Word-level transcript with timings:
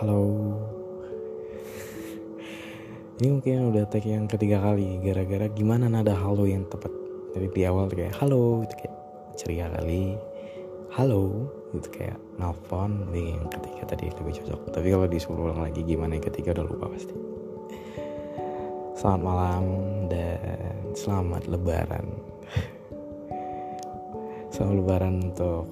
halo. 0.00 0.32
Ini 3.20 3.36
mungkin 3.36 3.68
udah 3.68 3.84
tag 3.84 4.08
yang 4.08 4.24
ketiga 4.24 4.56
kali 4.56 4.96
gara-gara 5.04 5.44
gimana 5.52 5.92
nada 5.92 6.16
halo 6.16 6.48
yang 6.48 6.64
tepat. 6.72 6.88
Dari 7.36 7.52
di 7.52 7.68
awal 7.68 7.92
tuh 7.92 8.00
kayak 8.00 8.16
halo 8.16 8.64
itu 8.64 8.80
kayak 8.80 8.96
ceria 9.36 9.68
kali. 9.68 10.16
Halo 10.96 11.52
itu 11.76 11.84
kayak 11.92 12.16
nelfon 12.40 13.12
Jadi 13.12 13.28
yang 13.28 13.44
ketiga 13.52 13.82
tadi 13.92 14.08
lebih 14.08 14.40
cocok. 14.40 14.60
Tapi 14.72 14.88
kalau 14.88 15.04
disuruh 15.04 15.52
ulang 15.52 15.68
lagi 15.68 15.84
gimana 15.84 16.16
yang 16.16 16.24
ketiga 16.32 16.56
udah 16.56 16.64
lupa 16.64 16.88
pasti. 16.96 17.12
Selamat 18.96 19.20
malam 19.20 19.64
dan 20.08 20.80
selamat 20.96 21.44
lebaran. 21.44 22.08
Selamat 24.56 24.74
lebaran 24.80 25.14
untuk 25.28 25.68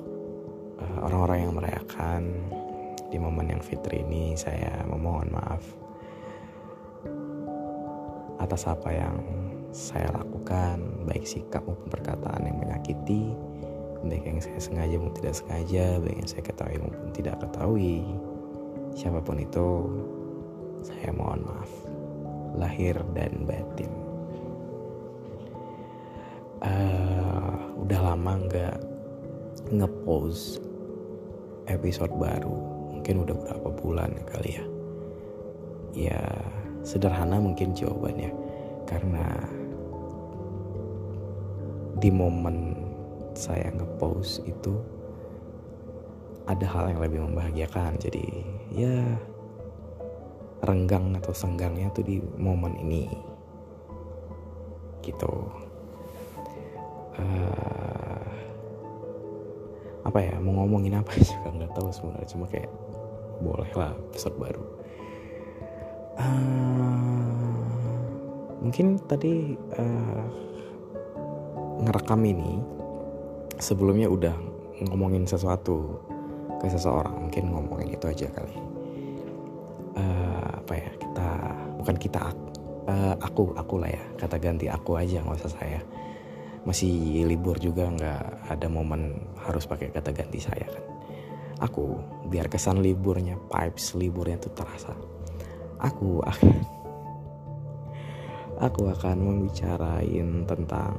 uh, 0.84 0.98
orang-orang 1.08 1.48
yang 1.48 1.52
merayakan 1.56 2.22
di 3.08 3.16
momen 3.16 3.48
yang 3.48 3.62
fitri 3.64 4.04
ini 4.04 4.36
saya 4.36 4.84
memohon 4.84 5.32
maaf 5.32 5.64
atas 8.38 8.68
apa 8.68 8.92
yang 8.92 9.16
saya 9.72 10.08
lakukan 10.12 10.80
baik 11.04 11.24
sikap 11.24 11.64
maupun 11.64 11.88
perkataan 11.92 12.48
yang 12.48 12.56
menyakiti 12.60 13.32
baik 14.06 14.24
yang 14.24 14.38
saya 14.38 14.60
sengaja 14.62 14.94
maupun 14.94 15.16
tidak 15.18 15.34
sengaja 15.34 15.84
baik 15.98 16.16
yang 16.22 16.30
saya 16.30 16.42
ketahui 16.46 16.76
maupun 16.78 17.10
tidak 17.10 17.36
ketahui. 17.42 17.98
Siapa 18.94 19.20
pun 19.22 19.36
itu 19.42 19.66
saya 20.86 21.10
mohon 21.10 21.42
maaf 21.42 21.70
lahir 22.54 22.94
dan 23.14 23.42
batin. 23.42 23.92
Uh, 26.58 27.54
udah 27.86 28.00
lama 28.02 28.32
nggak 28.50 28.78
ngepost 29.70 30.58
episode 31.70 32.10
baru 32.18 32.67
mungkin 33.08 33.24
udah 33.24 33.40
berapa 33.40 33.68
bulan 33.80 34.12
kali 34.28 34.60
ya. 34.60 34.64
Ya 35.96 36.20
sederhana 36.84 37.40
mungkin 37.40 37.72
jawabannya. 37.72 38.28
Karena 38.84 39.48
di 42.04 42.12
momen 42.12 42.76
saya 43.32 43.72
ngepost 43.72 44.44
itu 44.44 44.76
ada 46.52 46.68
hal 46.68 46.92
yang 46.92 47.00
lebih 47.00 47.24
membahagiakan. 47.32 47.96
Jadi 47.96 48.28
ya 48.76 49.00
renggang 50.68 51.16
atau 51.16 51.32
senggangnya 51.32 51.88
tuh 51.96 52.04
di 52.04 52.20
momen 52.36 52.76
ini. 52.76 53.08
Gitu. 55.00 55.32
Uh, 57.16 58.28
apa 60.04 60.18
ya 60.20 60.36
mau 60.44 60.60
ngomongin 60.60 61.00
apa 61.00 61.16
juga 61.24 61.56
nggak 61.56 61.72
tahu 61.72 61.88
sebenarnya. 61.88 62.28
Cuma 62.28 62.44
kayak 62.52 62.68
boleh 63.38 63.70
lah 63.74 63.94
episode 64.10 64.36
baru. 64.38 64.64
Uh, 66.18 67.62
mungkin 68.58 68.98
tadi 69.06 69.54
uh, 69.54 70.26
ngerekam 71.78 72.26
ini 72.26 72.58
sebelumnya 73.62 74.10
udah 74.10 74.34
ngomongin 74.90 75.26
sesuatu 75.26 76.02
ke 76.58 76.66
seseorang 76.66 77.30
mungkin 77.30 77.54
ngomongin 77.54 77.94
itu 77.94 78.06
aja 78.10 78.26
kali. 78.34 78.56
Uh, 79.94 80.50
apa 80.58 80.72
ya 80.74 80.90
kita 80.98 81.28
bukan 81.78 81.96
kita 81.98 82.20
uh, 82.90 83.14
aku 83.22 83.54
aku 83.54 83.78
lah 83.78 83.90
ya 83.94 84.04
kata 84.18 84.42
ganti 84.42 84.66
aku 84.66 84.98
aja 84.98 85.22
nggak 85.22 85.38
usah 85.38 85.54
saya. 85.54 85.80
Masih 86.66 87.24
libur 87.24 87.56
juga 87.62 87.86
nggak 87.86 88.50
ada 88.50 88.66
momen 88.66 89.14
harus 89.46 89.64
pakai 89.70 89.94
kata 89.94 90.10
ganti 90.10 90.42
saya 90.42 90.66
kan 90.66 90.97
aku 91.58 91.98
biar 92.30 92.46
kesan 92.46 92.78
liburnya 92.78 93.34
pipes 93.50 93.98
liburnya 93.98 94.38
tuh 94.38 94.54
terasa. 94.54 94.94
Aku 95.78 96.22
akan 96.22 96.54
aku 98.66 98.90
akan 98.90 99.16
membicarain 99.22 100.42
tentang 100.46 100.94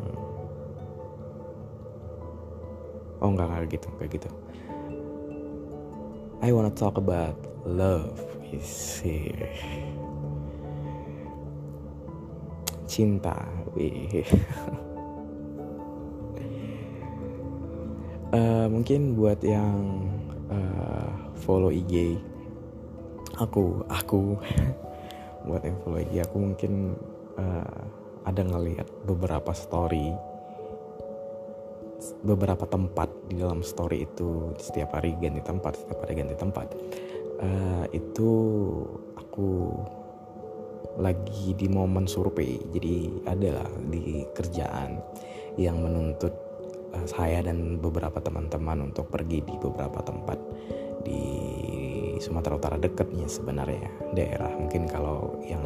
oh 3.20 3.28
enggak 3.28 3.48
enggak 3.52 3.80
gitu 3.80 3.88
enggak 3.96 4.10
gitu. 4.20 4.30
I 6.40 6.56
wanna 6.56 6.72
talk 6.72 6.96
about 6.96 7.36
love 7.68 8.16
is 8.56 9.04
cinta 12.90 13.36
uh, 18.34 18.66
mungkin 18.74 19.20
buat 19.20 19.44
yang 19.44 20.08
uh, 20.50 21.10
follow 21.46 21.72
IG 21.72 22.18
aku 23.38 23.86
aku. 23.88 24.36
Buat 25.48 25.64
yang 25.64 25.78
follow 25.82 26.02
IG 26.02 26.14
aku 26.26 26.38
mungkin 26.38 26.74
uh, 27.40 27.82
ada 28.28 28.42
ngelihat 28.44 28.88
beberapa 29.08 29.56
story. 29.56 30.12
Beberapa 32.24 32.64
tempat 32.64 33.12
di 33.28 33.40
dalam 33.40 33.60
story 33.60 34.08
itu 34.08 34.56
setiap 34.56 34.96
hari 34.96 35.16
ganti 35.20 35.44
tempat 35.44 35.76
setiap 35.80 36.00
hari 36.04 36.24
ganti 36.24 36.36
tempat. 36.36 36.68
Uh, 37.40 37.88
itu 37.96 38.32
aku 39.16 39.72
lagi 41.00 41.56
di 41.56 41.68
momen 41.72 42.08
survei. 42.08 42.60
Jadi 42.76 43.24
adalah 43.28 43.68
di 43.88 44.28
kerjaan 44.36 45.00
yang 45.60 45.80
menuntut 45.84 46.49
saya 47.06 47.46
dan 47.46 47.78
beberapa 47.78 48.18
teman-teman 48.22 48.92
untuk 48.92 49.10
pergi 49.10 49.42
di 49.46 49.56
beberapa 49.58 50.02
tempat 50.02 50.40
di 51.06 51.22
Sumatera 52.20 52.60
Utara 52.60 52.78
dekatnya 52.78 53.26
sebenarnya 53.30 54.14
daerah. 54.14 54.52
Mungkin 54.52 54.90
kalau 54.90 55.40
yang 55.48 55.64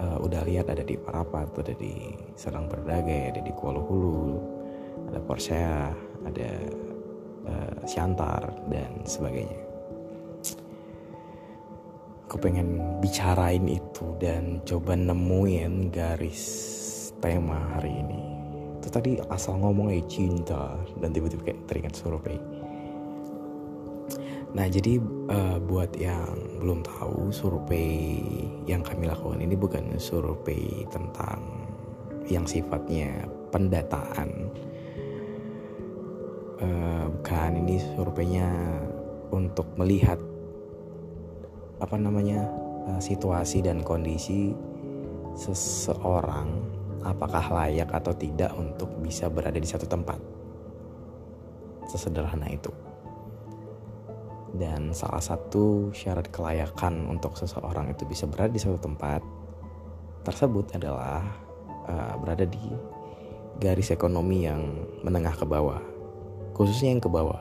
uh, 0.00 0.18
udah 0.20 0.42
lihat 0.48 0.72
ada 0.72 0.82
di 0.82 0.96
Parapat 0.96 1.52
ada 1.52 1.74
di 1.76 2.16
Serang 2.36 2.68
Berdagai 2.68 3.36
ada 3.36 3.40
di 3.44 3.52
Kuala 3.52 3.80
Hulu 3.80 4.24
ada 5.12 5.20
Porsche 5.20 5.60
ada 6.26 6.50
uh, 7.46 7.76
Siantar 7.84 8.50
dan 8.72 9.04
sebagainya. 9.04 9.60
Aku 12.26 12.42
pengen 12.42 12.98
bicarain 12.98 13.70
itu 13.70 14.18
dan 14.18 14.58
coba 14.66 14.98
nemuin 14.98 15.94
garis 15.94 16.42
tema 17.22 17.78
hari 17.78 18.02
ini 18.02 18.35
tadi 18.96 19.20
asal 19.28 19.60
ngomongnya 19.60 20.00
cinta 20.08 20.72
dan 20.96 21.12
tiba-tiba 21.12 21.52
kayak 21.52 21.60
teringat 21.68 21.94
survei 21.94 22.40
nah 24.56 24.64
jadi 24.64 24.96
uh, 25.28 25.60
buat 25.60 25.92
yang 26.00 26.32
belum 26.64 26.80
tahu 26.80 27.28
survei 27.28 28.24
yang 28.64 28.80
kami 28.80 29.04
lakukan 29.04 29.44
ini 29.44 29.52
bukan 29.52 30.00
survei 30.00 30.88
tentang 30.88 31.66
yang 32.26 32.46
sifatnya 32.46 33.26
pendataan. 33.54 34.50
Uh, 36.56 37.06
bukan 37.20 37.52
ini 37.60 37.76
surveinya 37.94 38.48
untuk 39.28 39.68
melihat 39.76 40.16
apa 41.76 41.96
namanya 42.00 42.48
uh, 42.88 43.00
situasi 43.00 43.60
dan 43.60 43.84
kondisi 43.84 44.56
seseorang 45.36 46.48
apakah 47.06 47.46
layak 47.54 47.86
atau 47.94 48.10
tidak 48.10 48.50
untuk 48.58 48.90
bisa 48.98 49.30
berada 49.30 49.56
di 49.56 49.68
satu 49.68 49.86
tempat. 49.86 50.18
Sesederhana 51.86 52.50
itu. 52.50 52.74
Dan 54.56 54.90
salah 54.90 55.22
satu 55.22 55.94
syarat 55.94 56.32
kelayakan 56.34 57.06
untuk 57.06 57.38
seseorang 57.38 57.94
itu 57.94 58.02
bisa 58.08 58.26
berada 58.26 58.50
di 58.50 58.58
satu 58.58 58.80
tempat 58.80 59.22
tersebut 60.26 60.74
adalah 60.74 61.22
uh, 61.86 62.14
berada 62.18 62.42
di 62.42 62.66
garis 63.62 63.94
ekonomi 63.94 64.48
yang 64.48 64.66
menengah 65.06 65.38
ke 65.38 65.46
bawah. 65.46 65.78
Khususnya 66.56 66.90
yang 66.90 67.04
ke 67.04 67.06
bawah. 67.06 67.38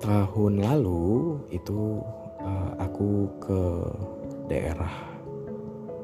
Tahun 0.00 0.54
lalu 0.62 1.40
itu 1.50 1.98
uh, 2.38 2.72
aku 2.78 3.26
ke 3.42 3.60
daerah 4.46 5.09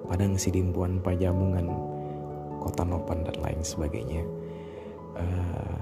Padang 0.06 0.38
Sidimpuan 0.38 1.03
Pajamungan, 1.03 1.67
Kota 2.62 2.82
Nopan 2.87 3.26
dan 3.26 3.37
lain 3.43 3.61
sebagainya. 3.61 4.23
Uh, 5.17 5.79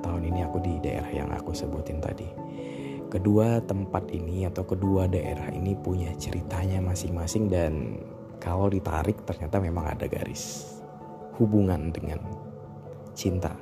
tahun 0.00 0.32
ini 0.32 0.40
aku 0.46 0.58
di 0.64 0.80
daerah 0.80 1.10
yang 1.12 1.28
aku 1.32 1.52
sebutin 1.52 2.00
tadi. 2.00 2.28
Kedua 3.06 3.62
tempat 3.62 4.10
ini 4.10 4.48
atau 4.48 4.66
kedua 4.66 5.06
daerah 5.06 5.52
ini 5.54 5.78
punya 5.78 6.10
ceritanya 6.18 6.82
masing-masing 6.82 7.46
dan 7.46 8.02
kalau 8.42 8.66
ditarik 8.66 9.22
ternyata 9.22 9.62
memang 9.62 9.86
ada 9.94 10.10
garis 10.10 10.74
hubungan 11.38 11.94
dengan 11.94 12.18
cinta 13.14 13.54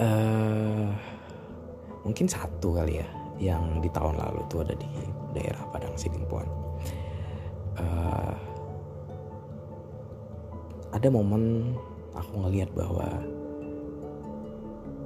uh, 0.00 0.88
mungkin 2.04 2.26
satu 2.28 2.76
kali 2.76 3.00
ya 3.00 3.08
yang 3.36 3.84
di 3.84 3.88
tahun 3.92 4.16
lalu 4.16 4.40
itu 4.48 4.56
ada 4.64 4.74
di 4.76 4.88
daerah 5.36 5.60
Padang 5.68 5.92
Sidimpuan. 6.00 6.48
Uh, 7.76 8.36
ada 10.96 11.08
momen 11.12 11.76
aku 12.16 12.32
ngelihat 12.40 12.72
bahwa 12.72 13.08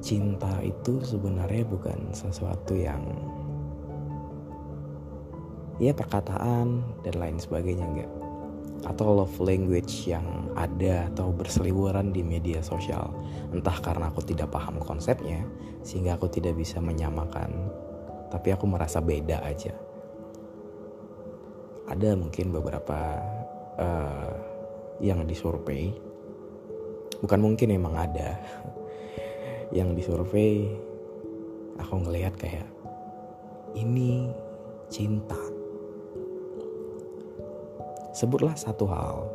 cinta 0.01 0.63
itu 0.63 1.03
sebenarnya 1.03 1.67
bukan 1.67 2.15
sesuatu 2.15 2.73
yang 2.79 3.03
ya 5.83 5.93
perkataan 5.93 6.81
dan 7.03 7.15
lain 7.19 7.37
sebagainya 7.43 7.85
enggak. 7.85 8.11
Atau 8.81 9.13
love 9.13 9.37
language 9.45 10.09
yang 10.09 10.25
ada 10.57 11.11
atau 11.13 11.35
berseliweran 11.37 12.17
di 12.17 12.25
media 12.25 12.65
sosial. 12.65 13.13
Entah 13.53 13.77
karena 13.83 14.09
aku 14.09 14.25
tidak 14.25 14.49
paham 14.55 14.81
konsepnya 14.81 15.45
sehingga 15.85 16.17
aku 16.17 16.33
tidak 16.33 16.57
bisa 16.57 16.81
menyamakan. 16.81 17.51
Tapi 18.33 18.57
aku 18.57 18.65
merasa 18.65 19.03
beda 19.05 19.43
aja 19.45 19.90
ada 21.91 22.15
mungkin 22.15 22.55
beberapa 22.55 23.19
uh, 23.75 24.33
yang 25.03 25.27
disurvei 25.27 25.91
bukan 27.21 27.41
mungkin 27.43 27.75
emang 27.75 27.99
ada. 27.99 28.39
Yang 29.71 30.03
disurvei 30.03 30.67
aku 31.79 31.95
ngelihat 32.03 32.35
kayak 32.35 32.67
ini 33.79 34.27
cinta. 34.91 35.39
Sebutlah 38.11 38.59
satu 38.59 38.91
hal. 38.91 39.31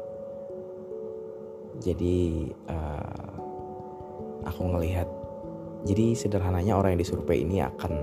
Jadi 1.79 2.51
uh, 2.67 3.31
aku 4.43 4.61
ngelihat 4.75 5.07
jadi 5.87 6.19
sederhananya 6.19 6.75
orang 6.75 6.99
yang 6.99 7.01
disurvei 7.07 7.47
ini 7.47 7.63
akan 7.63 7.95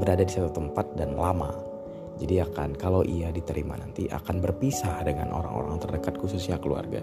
berada 0.00 0.24
di 0.24 0.32
satu 0.32 0.56
tempat 0.56 0.88
dan 0.96 1.20
lama 1.20 1.73
jadi 2.18 2.46
akan 2.46 2.78
kalau 2.78 3.02
ia 3.02 3.34
diterima 3.34 3.74
nanti 3.74 4.06
akan 4.06 4.38
berpisah 4.38 5.02
dengan 5.02 5.34
orang-orang 5.34 5.82
terdekat 5.82 6.14
khususnya 6.18 6.62
keluarga. 6.62 7.02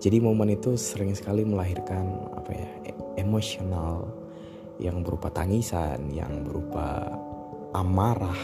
Jadi 0.00 0.20
momen 0.20 0.52
itu 0.52 0.76
sering 0.76 1.12
sekali 1.16 1.44
melahirkan 1.44 2.04
apa 2.36 2.50
ya 2.52 2.68
emosional 3.20 4.08
yang 4.82 5.04
berupa 5.06 5.30
tangisan, 5.30 6.10
yang 6.10 6.42
berupa 6.42 7.08
amarah, 7.76 8.42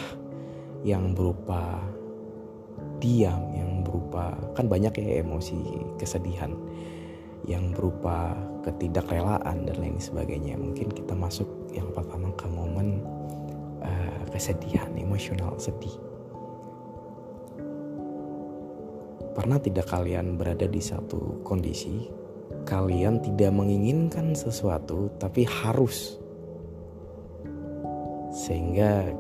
yang 0.86 1.12
berupa 1.12 1.80
diam, 3.00 3.50
yang 3.56 3.82
berupa 3.82 4.36
kan 4.56 4.68
banyak 4.68 4.92
ya 5.00 5.24
emosi 5.24 5.58
kesedihan 5.96 6.52
yang 7.48 7.72
berupa 7.72 8.36
ketidakrelaan 8.62 9.64
dan 9.64 9.76
lain 9.80 9.96
sebagainya. 9.96 10.60
Mungkin 10.60 10.92
kita 10.92 11.16
masuk 11.16 11.48
yang 11.72 11.88
pertama 11.96 12.28
ke 12.36 12.44
momen 12.46 13.00
kesedihan, 14.40 14.88
emosional, 14.96 15.60
sedih. 15.60 15.92
Pernah 19.36 19.60
tidak 19.60 19.92
kalian 19.92 20.40
berada 20.40 20.64
di 20.64 20.80
satu 20.80 21.44
kondisi 21.44 22.08
kalian 22.64 23.20
tidak 23.20 23.52
menginginkan 23.52 24.32
sesuatu 24.32 25.12
tapi 25.20 25.44
harus? 25.44 26.16
Sehingga 28.32 29.12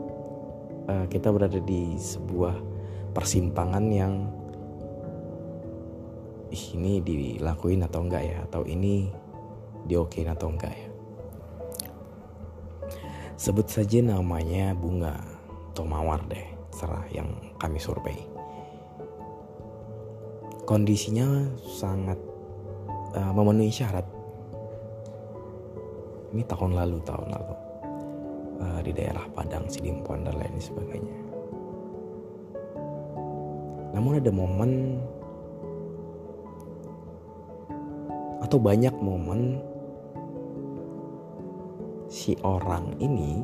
uh, 0.88 1.06
kita 1.12 1.28
berada 1.28 1.60
di 1.60 2.00
sebuah 2.00 2.56
persimpangan 3.12 3.84
yang 3.92 4.24
ini 6.50 7.04
dilakuin 7.04 7.84
atau 7.84 8.08
enggak 8.08 8.24
ya? 8.24 8.36
Atau 8.48 8.64
ini 8.64 9.12
diokein 9.84 10.32
atau 10.32 10.50
enggak 10.50 10.74
ya 10.74 10.89
Sebut 13.40 13.64
saja 13.64 14.04
namanya 14.04 14.76
bunga 14.76 15.16
atau 15.72 15.88
mawar 15.88 16.20
deh, 16.28 16.44
serah 16.76 17.08
yang 17.08 17.24
kami 17.56 17.80
survei. 17.80 18.20
Kondisinya 20.68 21.48
sangat 21.64 22.20
uh, 23.16 23.32
memenuhi 23.32 23.72
syarat. 23.72 24.04
Ini 26.36 26.44
tahun 26.44 26.76
lalu, 26.76 27.00
tahun 27.00 27.32
lalu 27.32 27.54
uh, 28.60 28.80
di 28.84 28.92
daerah 28.92 29.24
Padang, 29.32 29.64
Sidimpuan 29.72 30.20
dan 30.20 30.36
lain 30.36 30.60
sebagainya. 30.60 31.16
Namun 33.96 34.20
ada 34.20 34.28
momen 34.28 35.00
atau 38.44 38.60
banyak 38.60 38.92
momen 39.00 39.64
si 42.10 42.34
orang 42.42 42.98
ini 42.98 43.38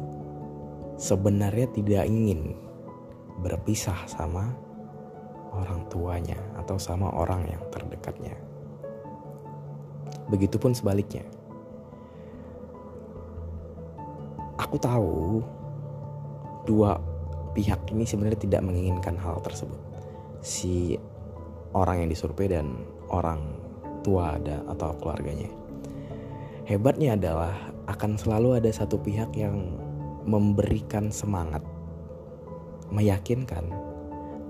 sebenarnya 0.99 1.71
tidak 1.71 2.05
ingin 2.11 2.59
berpisah 3.39 3.95
sama 4.11 4.51
orang 5.55 5.87
tuanya 5.87 6.37
atau 6.59 6.75
sama 6.75 7.15
orang 7.15 7.47
yang 7.47 7.63
terdekatnya. 7.71 8.35
Begitupun 10.27 10.75
sebaliknya. 10.75 11.23
Aku 14.59 14.83
tahu 14.83 15.47
dua 16.67 16.99
pihak 17.55 17.87
ini 17.95 18.03
sebenarnya 18.03 18.43
tidak 18.43 18.67
menginginkan 18.67 19.15
hal 19.15 19.39
tersebut. 19.47 19.79
Si 20.43 20.99
orang 21.71 22.03
yang 22.03 22.11
disurvei 22.11 22.51
dan 22.51 22.83
orang 23.15 23.63
tua 24.03 24.35
ada 24.35 24.67
atau 24.67 24.91
keluarganya. 24.99 25.49
Hebatnya 26.67 27.15
adalah 27.15 27.76
akan 27.87 28.19
selalu 28.19 28.59
ada 28.59 28.71
satu 28.75 28.99
pihak 28.99 29.31
yang 29.39 29.71
memberikan 30.27 31.15
semangat, 31.15 31.63
meyakinkan 32.91 33.71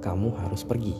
kamu 0.00 0.32
harus 0.40 0.64
pergi. 0.64 0.96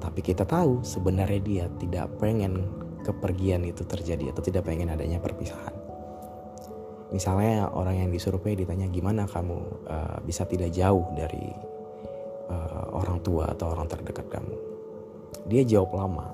Tapi 0.00 0.20
kita 0.24 0.48
tahu 0.48 0.80
sebenarnya 0.80 1.40
dia 1.44 1.64
tidak 1.76 2.08
pengen 2.16 2.64
kepergian 3.04 3.68
itu 3.68 3.84
terjadi 3.84 4.32
atau 4.32 4.40
tidak 4.40 4.64
pengen 4.64 4.92
adanya 4.92 5.20
perpisahan. 5.20 5.76
Misalnya 7.12 7.70
orang 7.70 8.02
yang 8.02 8.10
disurvei 8.10 8.58
ditanya 8.58 8.88
gimana 8.90 9.28
kamu 9.28 9.58
uh, 9.86 10.18
bisa 10.24 10.42
tidak 10.48 10.72
jauh 10.74 11.06
dari 11.14 11.52
uh, 12.50 12.96
orang 12.96 13.20
tua 13.22 13.52
atau 13.52 13.76
orang 13.76 13.86
terdekat 13.86 14.26
kamu. 14.26 14.56
Dia 15.46 15.62
jawab 15.62 15.94
lama, 15.94 16.26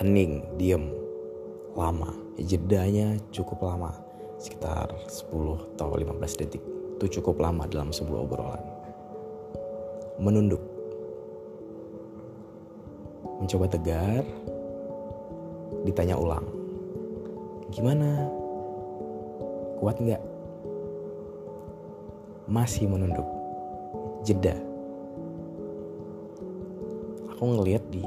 hening, 0.00 0.42
diem, 0.58 0.90
lama 1.78 2.27
jedanya 2.38 3.18
cukup 3.34 3.66
lama 3.66 3.90
sekitar 4.38 4.94
10 5.10 5.74
atau 5.74 5.88
15 5.94 6.40
detik. 6.40 6.62
Itu 6.98 7.20
cukup 7.20 7.42
lama 7.42 7.66
dalam 7.66 7.90
sebuah 7.90 8.20
obrolan. 8.26 8.64
Menunduk. 10.18 10.62
Mencoba 13.38 13.70
tegar 13.70 14.26
ditanya 15.86 16.18
ulang 16.18 16.58
gimana? 17.72 18.28
Kuat 19.78 19.96
nggak? 20.00 20.22
Masih 22.48 22.88
menunduk. 22.88 23.28
Jeda. 24.24 24.56
Aku 27.36 27.44
ngelihat 27.54 27.84
di 27.92 28.02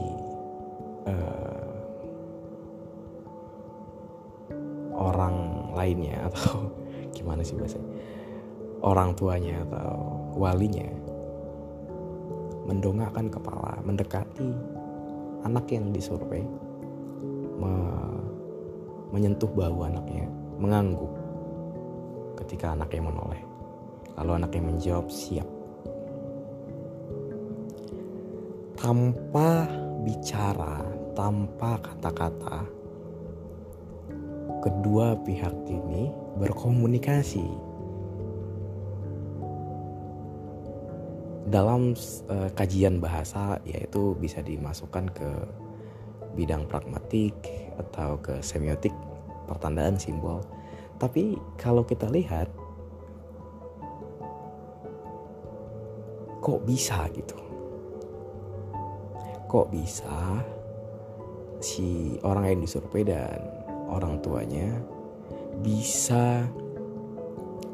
uh, 1.08 1.71
orang 5.02 5.36
lainnya 5.74 6.30
atau 6.30 6.70
gimana 7.16 7.42
sih 7.42 7.58
bahasanya? 7.58 7.90
Orang 8.82 9.14
tuanya 9.14 9.62
atau 9.66 9.98
walinya 10.38 10.90
mendongakkan 12.66 13.30
kepala 13.30 13.82
mendekati 13.82 14.54
anak 15.42 15.66
yang 15.74 15.90
disurvei 15.90 16.46
me 17.58 17.74
menyentuh 19.12 19.50
bahu 19.52 19.86
anaknya 19.86 20.24
mengangguk 20.56 21.12
ketika 22.42 22.74
anaknya 22.74 23.12
menoleh. 23.12 23.42
Lalu 24.18 24.32
anaknya 24.40 24.62
menjawab 24.72 25.08
siap. 25.12 25.48
Tanpa 28.78 29.70
bicara 30.02 30.82
tanpa 31.14 31.78
kata-kata 31.78 32.81
kedua 34.62 35.18
pihak 35.26 35.54
ini 35.66 36.14
berkomunikasi 36.38 37.44
dalam 41.52 41.98
uh, 42.32 42.50
kajian 42.56 43.04
bahasa 43.04 43.60
yaitu 43.68 44.16
bisa 44.16 44.40
dimasukkan 44.40 45.12
ke 45.12 45.30
bidang 46.38 46.64
pragmatik 46.70 47.36
atau 47.76 48.16
ke 48.24 48.40
semiotik 48.40 48.96
pertandaan 49.52 50.00
simbol. 50.00 50.40
Tapi 50.96 51.36
kalau 51.60 51.84
kita 51.84 52.08
lihat 52.08 52.48
kok 56.40 56.62
bisa 56.64 57.10
gitu? 57.12 57.36
Kok 59.52 59.68
bisa 59.74 60.40
si 61.60 62.16
orang 62.24 62.48
yang 62.48 62.60
disurvei 62.64 63.04
dan 63.04 63.61
orang 63.92 64.24
tuanya 64.24 64.80
bisa 65.62 66.48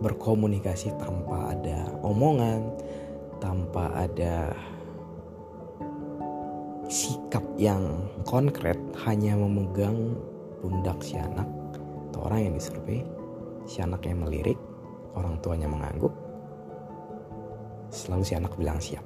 berkomunikasi 0.02 0.94
tanpa 0.98 1.54
ada 1.54 1.94
omongan, 2.02 2.74
tanpa 3.40 3.90
ada 3.94 4.54
sikap 6.90 7.44
yang 7.58 8.06
konkret, 8.26 8.78
hanya 9.06 9.38
memegang 9.38 10.18
pundak 10.62 11.00
si 11.02 11.18
anak 11.18 11.48
atau 12.12 12.26
orang 12.26 12.50
yang 12.52 12.54
disurvei, 12.58 13.02
si 13.70 13.82
anak 13.82 14.06
yang 14.06 14.22
melirik, 14.26 14.58
orang 15.14 15.38
tuanya 15.42 15.70
mengangguk. 15.70 16.14
selalu 17.88 18.24
si 18.28 18.36
anak 18.36 18.52
bilang 18.60 18.84
siap 18.84 19.00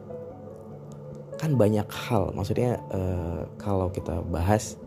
kan 1.41 1.58
banyak 1.58 1.89
hal 1.89 2.30
maksudnya 2.38 2.77
uh, 2.94 3.50
kalau 3.58 3.89
kita 3.89 4.22
bahas 4.30 4.77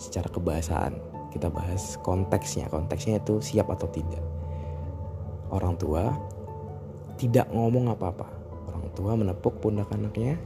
secara 0.00 0.24
kebahasaan 0.32 0.96
kita 1.32 1.52
bahas 1.52 2.00
konteksnya. 2.00 2.68
Konteksnya 2.72 3.20
itu 3.20 3.40
siap 3.40 3.68
atau 3.72 3.88
tidak. 3.88 4.22
Orang 5.48 5.76
tua 5.80 6.12
tidak 7.16 7.48
ngomong 7.52 7.92
apa-apa. 7.92 8.28
Orang 8.68 8.86
tua 8.92 9.12
menepuk 9.16 9.60
pundak 9.60 9.88
anaknya 9.92 10.36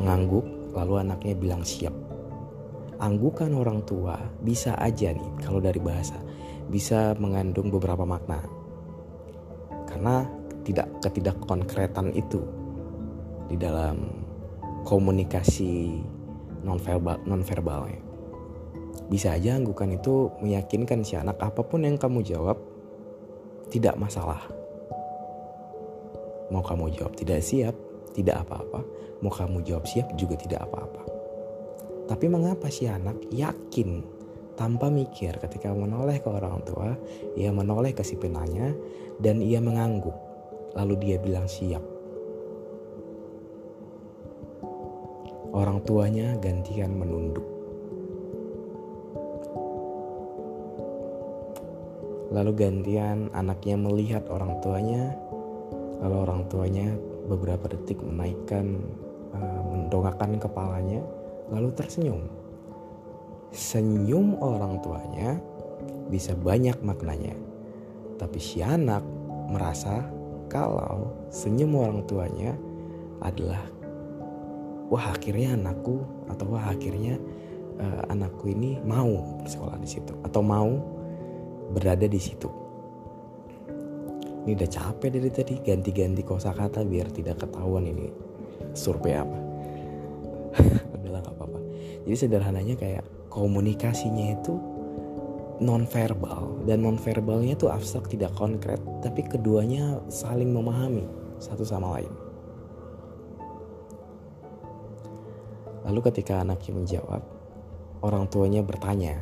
mengangguk 0.00 0.44
lalu 0.72 1.04
anaknya 1.04 1.34
bilang 1.36 1.62
siap. 1.62 1.92
Anggukan 3.02 3.50
orang 3.58 3.82
tua 3.82 4.14
bisa 4.40 4.78
aja 4.78 5.10
nih 5.10 5.30
kalau 5.42 5.58
dari 5.58 5.82
bahasa 5.82 6.16
bisa 6.70 7.12
mengandung 7.18 7.68
beberapa 7.68 8.06
makna. 8.06 8.40
Karena 9.90 10.24
tidak 10.62 10.88
ketidak 11.04 11.36
konkretan 11.44 12.14
itu 12.14 12.40
di 13.50 13.58
dalam 13.58 14.22
komunikasi 14.86 16.00
nonverbal 16.62 17.18
nonverbalnya 17.26 18.11
bisa 19.12 19.36
aja 19.36 19.60
anggukan 19.60 19.92
itu 19.92 20.32
meyakinkan 20.40 21.04
si 21.04 21.20
anak 21.20 21.36
apa 21.36 21.60
pun 21.60 21.84
yang 21.84 22.00
kamu 22.00 22.24
jawab 22.24 22.56
tidak 23.68 24.00
masalah. 24.00 24.40
Mau 26.48 26.64
kamu 26.64 26.96
jawab 26.96 27.12
tidak 27.12 27.44
siap 27.44 27.76
tidak 28.16 28.40
apa-apa. 28.48 28.80
Mau 29.20 29.28
kamu 29.28 29.60
jawab 29.68 29.84
siap 29.84 30.08
juga 30.16 30.40
tidak 30.40 30.64
apa-apa. 30.64 31.04
Tapi 32.08 32.24
mengapa 32.32 32.72
si 32.72 32.88
anak 32.88 33.20
yakin 33.28 34.00
tanpa 34.56 34.88
mikir 34.88 35.36
ketika 35.44 35.76
menoleh 35.76 36.16
ke 36.16 36.28
orang 36.32 36.64
tua 36.64 36.96
ia 37.36 37.52
menoleh 37.52 37.92
ke 37.92 38.00
si 38.00 38.16
penanya 38.16 38.72
dan 39.20 39.44
ia 39.44 39.60
mengangguk 39.60 40.16
lalu 40.72 40.96
dia 40.96 41.16
bilang 41.20 41.44
siap. 41.44 41.84
Orang 45.52 45.84
tuanya 45.84 46.32
gantian 46.40 46.96
menunduk. 46.96 47.51
Lalu 52.32 52.52
gantian 52.56 53.28
anaknya 53.36 53.76
melihat 53.76 54.24
orang 54.32 54.56
tuanya, 54.64 55.12
lalu 56.00 56.16
orang 56.16 56.48
tuanya 56.48 56.88
beberapa 57.28 57.68
detik 57.68 58.00
menaikkan, 58.00 58.80
uh, 59.36 59.62
mendongakkan 59.68 60.40
kepalanya, 60.40 61.04
lalu 61.52 61.68
tersenyum. 61.76 62.24
Senyum 63.52 64.40
orang 64.40 64.80
tuanya 64.80 65.36
bisa 66.08 66.32
banyak 66.32 66.80
maknanya, 66.80 67.36
tapi 68.16 68.40
si 68.40 68.64
anak 68.64 69.04
merasa 69.52 70.00
kalau 70.48 71.12
senyum 71.28 71.76
orang 71.76 72.00
tuanya 72.08 72.56
adalah 73.20 73.60
wah 74.88 75.12
akhirnya 75.12 75.52
anakku 75.56 76.00
atau 76.32 76.48
wah 76.52 76.64
akhirnya 76.72 77.20
uh, 77.76 78.08
anakku 78.08 78.52
ini 78.52 78.80
mau 78.84 79.40
bersekolah 79.44 79.76
di 79.80 79.88
situ 79.88 80.12
atau 80.24 80.40
mau 80.40 81.01
berada 81.72 82.06
di 82.06 82.20
situ. 82.20 82.48
Ini 84.42 84.58
udah 84.58 84.70
capek 84.70 85.08
dari 85.14 85.30
tadi 85.30 85.54
ganti-ganti 85.62 86.22
kosakata 86.26 86.82
biar 86.82 87.08
tidak 87.14 87.46
ketahuan 87.46 87.86
ini 87.86 88.10
survei 88.74 89.14
apa. 89.14 89.38
Udahlah 90.98 91.20
gak 91.22 91.34
apa-apa. 91.38 91.58
Jadi 92.04 92.16
sederhananya 92.18 92.74
kayak 92.74 93.04
komunikasinya 93.30 94.34
itu 94.34 94.58
non 95.62 95.86
verbal 95.86 96.66
dan 96.66 96.82
non 96.82 96.98
verbalnya 96.98 97.54
tuh 97.54 97.70
abstrak 97.70 98.10
tidak 98.10 98.34
konkret 98.34 98.82
tapi 98.98 99.22
keduanya 99.22 100.02
saling 100.10 100.50
memahami 100.50 101.06
satu 101.38 101.62
sama 101.62 101.98
lain. 101.98 102.12
Lalu 105.82 105.98
ketika 106.10 106.42
anaknya 106.42 106.72
menjawab, 106.78 107.22
orang 108.06 108.30
tuanya 108.30 108.62
bertanya, 108.62 109.18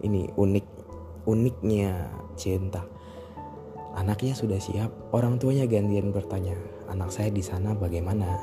ini 0.00 0.24
unik, 0.40 0.66
uniknya 1.26 2.10
cinta. 2.34 2.82
Anaknya 3.92 4.32
sudah 4.32 4.56
siap, 4.56 4.88
orang 5.12 5.36
tuanya 5.36 5.68
gantian 5.68 6.16
bertanya, 6.16 6.56
anak 6.88 7.12
saya 7.12 7.28
di 7.28 7.44
sana 7.44 7.76
bagaimana, 7.76 8.40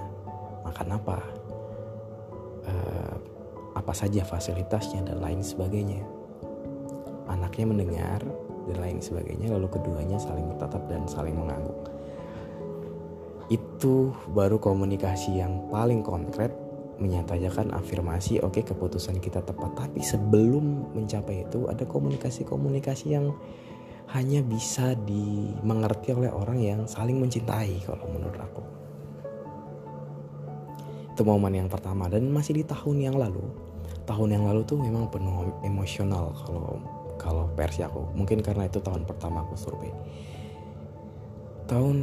makan 0.62 0.88
apa, 0.94 1.18
uh, 2.70 3.16
apa 3.74 3.94
saja 3.98 4.22
fasilitasnya 4.22 5.10
dan 5.10 5.18
lain 5.18 5.42
sebagainya. 5.42 6.06
Anaknya 7.26 7.66
mendengar 7.66 8.22
dan 8.70 8.78
lain 8.78 9.02
sebagainya, 9.02 9.50
lalu 9.50 9.68
keduanya 9.74 10.22
saling 10.22 10.46
bertatap 10.54 10.86
dan 10.86 11.10
saling 11.10 11.34
mengangguk. 11.34 11.90
Itu 13.50 14.14
baru 14.30 14.62
komunikasi 14.62 15.42
yang 15.42 15.66
paling 15.74 16.06
konkret 16.06 16.54
menyatakan 17.00 17.72
afirmasi 17.74 18.44
oke 18.44 18.60
okay, 18.60 18.63
keputusan 18.63 19.18
kita 19.24 19.41
tepat. 19.44 19.75
Tapi 19.75 20.03
sebelum 20.03 20.96
mencapai 20.96 21.48
itu 21.48 21.65
ada 21.72 21.88
komunikasi-komunikasi 21.88 23.15
yang 23.15 23.34
hanya 24.12 24.44
bisa 24.44 24.94
dimengerti 25.08 26.13
oleh 26.13 26.32
orang 26.34 26.60
yang 26.60 26.79
saling 26.86 27.18
mencintai 27.18 27.82
kalau 27.88 28.06
menurut 28.12 28.39
aku. 28.39 28.63
Itu 31.15 31.22
momen 31.24 31.56
yang 31.56 31.70
pertama. 31.72 32.12
Dan 32.12 32.29
masih 32.32 32.60
di 32.60 32.63
tahun 32.68 33.12
yang 33.12 33.15
lalu 33.18 33.44
tahun 34.10 34.41
yang 34.41 34.44
lalu 34.50 34.65
tuh 34.65 34.82
memang 34.82 35.06
penuh 35.13 35.53
emosional 35.62 36.34
kalau 36.41 36.82
kalau 37.22 37.46
versi 37.53 37.86
aku. 37.86 38.10
Mungkin 38.18 38.41
karena 38.41 38.65
itu 38.65 38.82
tahun 38.82 39.06
pertama 39.06 39.46
aku 39.46 39.53
survei 39.53 39.94
tahun 41.70 41.98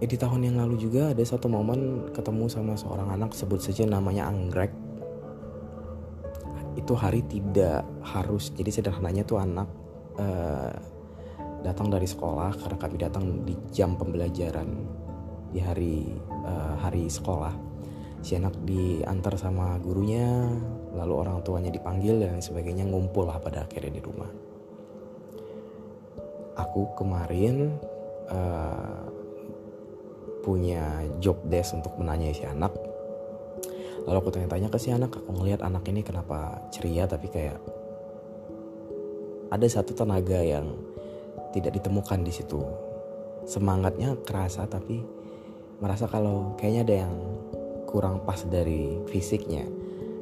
eh, 0.00 0.08
di 0.08 0.16
tahun 0.16 0.48
yang 0.48 0.56
lalu 0.56 0.80
juga 0.80 1.12
ada 1.12 1.20
satu 1.20 1.52
momen 1.52 2.08
ketemu 2.16 2.48
sama 2.48 2.72
seorang 2.72 3.12
anak 3.12 3.36
sebut 3.36 3.60
saja 3.60 3.84
namanya 3.84 4.32
Anggrek. 4.32 4.72
Itu 6.80 6.96
hari 6.96 7.20
tidak 7.28 7.84
harus 8.00 8.48
jadi 8.56 8.72
sederhananya 8.72 9.24
tuh 9.28 9.40
anak 9.40 9.68
uh, 10.16 10.72
datang 11.60 11.92
dari 11.92 12.08
sekolah 12.08 12.56
karena 12.56 12.76
kami 12.80 12.96
datang 12.96 13.24
di 13.44 13.52
jam 13.72 13.96
pembelajaran 14.00 14.68
di 15.52 15.60
hari 15.60 16.08
uh, 16.44 16.80
hari 16.80 17.08
sekolah. 17.08 17.52
Si 18.24 18.32
anak 18.32 18.56
diantar 18.64 19.36
sama 19.36 19.76
gurunya 19.80 20.48
lalu 20.96 21.12
orang 21.20 21.44
tuanya 21.44 21.68
dipanggil 21.68 22.16
dan 22.16 22.40
sebagainya 22.40 22.88
ngumpul 22.88 23.28
lah 23.28 23.36
pada 23.40 23.68
akhirnya 23.68 24.00
di 24.00 24.02
rumah. 24.02 24.30
Aku 26.56 26.96
kemarin 26.96 27.76
uh, 28.30 29.06
punya 30.46 31.02
job 31.18 31.42
desk 31.50 31.74
untuk 31.74 31.98
menanya 31.98 32.30
si 32.30 32.46
anak. 32.46 32.70
Lalu 34.06 34.16
aku 34.22 34.30
tanya-tanya 34.30 34.70
ke 34.70 34.78
si 34.78 34.94
anak 34.94 35.18
aku 35.18 35.34
ngelihat 35.34 35.66
anak 35.66 35.82
ini 35.90 36.06
kenapa 36.06 36.62
ceria 36.70 37.10
tapi 37.10 37.26
kayak 37.26 37.58
ada 39.50 39.66
satu 39.66 39.98
tenaga 39.98 40.38
yang 40.38 40.78
tidak 41.50 41.82
ditemukan 41.82 42.22
di 42.22 42.30
situ. 42.30 42.62
Semangatnya 43.46 44.14
kerasa 44.22 44.66
tapi 44.70 45.02
merasa 45.82 46.06
kalau 46.06 46.54
kayaknya 46.54 46.82
ada 46.86 46.94
yang 47.06 47.14
kurang 47.90 48.22
pas 48.22 48.42
dari 48.46 49.02
fisiknya. 49.10 49.66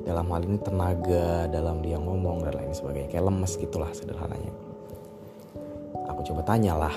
Dalam 0.05 0.29
hal 0.29 0.45
ini 0.45 0.61
tenaga 0.61 1.49
dalam 1.49 1.81
dia 1.81 1.97
ngomong 1.97 2.45
dan 2.45 2.61
lain 2.61 2.73
sebagainya. 2.77 3.09
Kayak 3.13 3.25
lemes 3.33 3.53
gitulah 3.57 3.89
sederhananya. 3.97 4.53
Aku 6.13 6.21
coba 6.29 6.45
tanyalah 6.45 6.93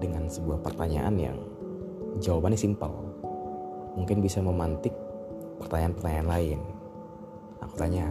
dengan 0.00 0.26
sebuah 0.26 0.64
pertanyaan 0.64 1.14
yang 1.20 1.38
jawabannya 2.18 2.58
simpel. 2.58 2.90
Mungkin 3.94 4.24
bisa 4.24 4.40
memantik 4.40 4.96
pertanyaan-pertanyaan 5.60 6.28
lain. 6.28 6.60
Aku 7.60 7.74
tanya, 7.76 8.08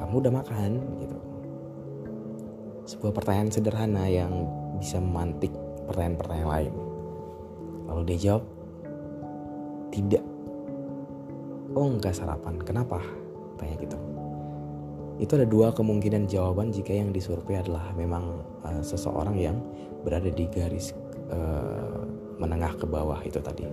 kamu 0.00 0.14
udah 0.24 0.32
makan? 0.32 0.70
Gitu. 0.98 1.18
Sebuah 2.96 3.12
pertanyaan 3.12 3.52
sederhana 3.52 4.08
yang 4.08 4.48
bisa 4.80 4.96
memantik 4.98 5.52
pertanyaan-pertanyaan 5.86 6.50
lain. 6.50 6.74
Lalu 7.86 8.02
dia 8.08 8.18
jawab, 8.32 8.44
tidak. 9.92 10.24
Oh 11.76 11.86
enggak 11.86 12.16
sarapan, 12.16 12.58
kenapa? 12.64 12.98
Tanya 13.60 13.76
gitu. 13.78 13.98
Itu 15.20 15.36
ada 15.36 15.44
dua 15.44 15.68
kemungkinan 15.76 16.32
jawaban 16.32 16.72
jika 16.72 16.96
yang 16.96 17.12
disurvei 17.12 17.60
adalah 17.60 17.92
memang 17.92 18.40
uh, 18.64 18.80
seseorang 18.80 19.36
yang 19.36 19.60
berada 20.00 20.32
di 20.32 20.48
garis 20.48 20.96
uh, 21.30 22.02
menengah 22.40 22.72
ke 22.76 22.86
bawah 22.88 23.20
itu 23.22 23.38
tadi. 23.40 23.68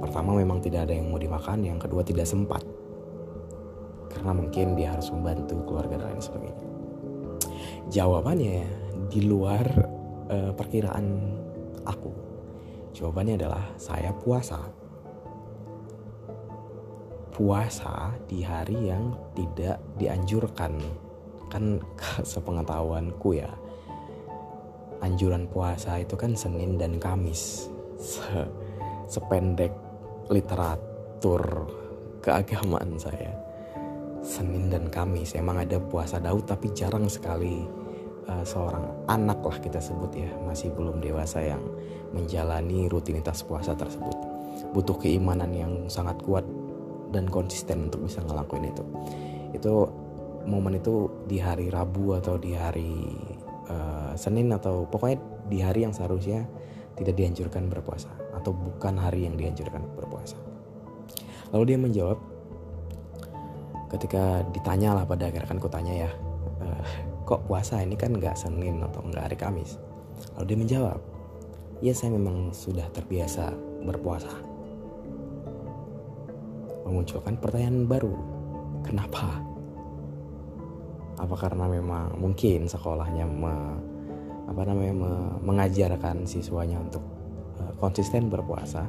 Pertama 0.00 0.32
memang 0.32 0.64
tidak 0.64 0.88
ada 0.88 0.96
yang 0.96 1.12
mau 1.12 1.20
dimakan, 1.20 1.60
yang 1.60 1.76
kedua 1.76 2.00
tidak 2.00 2.24
sempat. 2.24 2.64
Karena 4.10 4.32
mungkin 4.32 4.74
dia 4.74 4.96
harus 4.96 5.12
membantu 5.12 5.60
keluarga 5.68 6.00
dan 6.00 6.16
lain 6.16 6.22
sebagainya. 6.24 6.66
Jawabannya 7.92 8.64
di 9.12 9.20
luar 9.26 9.64
uh, 10.32 10.52
perkiraan 10.56 11.36
aku. 11.84 12.12
Jawabannya 12.96 13.34
adalah 13.38 13.64
saya 13.76 14.10
puasa. 14.16 14.58
Puasa 17.30 18.18
di 18.26 18.42
hari 18.44 18.90
yang 18.90 19.14
tidak 19.36 19.78
dianjurkan. 19.96 20.76
Kan 21.52 21.78
sepengetahuanku 22.32 23.36
ya 23.36 23.50
anjuran 25.00 25.48
puasa 25.48 26.00
itu 26.00 26.14
kan 26.16 26.36
Senin 26.36 26.76
dan 26.76 27.00
Kamis. 27.00 27.68
Se 28.00 28.46
sependek 29.10 29.74
literatur 30.30 31.66
keagamaan 32.22 32.94
saya. 32.96 33.34
Senin 34.20 34.68
dan 34.68 34.92
Kamis 34.92 35.34
emang 35.34 35.64
ada 35.64 35.80
puasa 35.80 36.20
Daud 36.20 36.44
tapi 36.44 36.70
jarang 36.76 37.08
sekali 37.08 37.64
uh, 38.28 38.44
seorang 38.44 39.08
anak 39.08 39.40
lah 39.40 39.56
kita 39.58 39.80
sebut 39.80 40.12
ya 40.14 40.30
masih 40.44 40.70
belum 40.76 41.00
dewasa 41.00 41.40
yang 41.40 41.62
menjalani 42.12 42.86
rutinitas 42.86 43.42
puasa 43.42 43.74
tersebut. 43.74 44.14
Butuh 44.76 44.94
keimanan 45.00 45.50
yang 45.56 45.72
sangat 45.88 46.20
kuat 46.22 46.44
dan 47.10 47.26
konsisten 47.26 47.90
untuk 47.90 48.06
bisa 48.06 48.22
ngelakuin 48.22 48.70
itu. 48.70 48.84
Itu 49.56 49.90
momen 50.46 50.78
itu 50.78 51.10
di 51.26 51.42
hari 51.42 51.68
Rabu 51.72 52.14
atau 52.16 52.38
di 52.38 52.54
hari 52.54 52.94
uh, 53.70 54.12
Senin 54.18 54.50
atau 54.50 54.84
pokoknya 54.90 55.18
di 55.46 55.58
hari 55.62 55.86
yang 55.86 55.94
seharusnya 55.94 56.44
tidak 56.98 57.16
dianjurkan 57.16 57.70
berpuasa 57.70 58.10
atau 58.36 58.50
bukan 58.52 58.98
hari 58.98 59.24
yang 59.24 59.38
dianjurkan 59.38 59.80
berpuasa. 59.94 60.36
Lalu 61.54 61.74
dia 61.74 61.78
menjawab 61.78 62.18
ketika 63.90 64.46
ditanya 64.54 64.94
lah 64.94 65.04
pada 65.08 65.26
akhirnya 65.26 65.50
kan 65.50 65.58
ku 65.58 65.66
tanya 65.66 66.06
ya 66.06 66.10
e, 66.62 66.66
kok 67.26 67.42
puasa 67.50 67.82
ini 67.82 67.98
kan 67.98 68.14
nggak 68.14 68.38
Senin 68.38 68.84
atau 68.84 69.02
nggak 69.02 69.32
hari 69.32 69.36
Kamis? 69.38 69.80
Lalu 70.38 70.44
dia 70.46 70.58
menjawab 70.58 71.00
ya 71.80 71.92
saya 71.96 72.14
memang 72.14 72.54
sudah 72.54 72.86
terbiasa 72.92 73.50
berpuasa. 73.82 74.30
Memunculkan 76.86 77.38
pertanyaan 77.38 77.86
baru 77.86 78.14
kenapa 78.84 79.49
apa 81.20 81.34
karena 81.36 81.68
memang 81.68 82.16
mungkin 82.16 82.64
sekolahnya 82.64 83.28
me, 83.28 83.54
apa 84.48 84.62
namanya 84.64 84.94
me, 84.96 85.12
mengajarkan 85.44 86.24
siswanya 86.24 86.80
untuk 86.80 87.04
uh, 87.60 87.76
konsisten 87.76 88.32
berpuasa 88.32 88.88